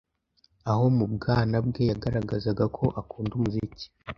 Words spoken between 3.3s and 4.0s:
umuziki